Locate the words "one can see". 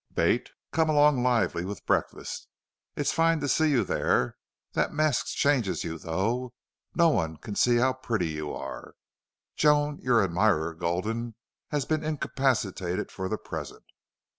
7.09-7.75